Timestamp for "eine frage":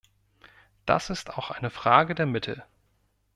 1.51-2.15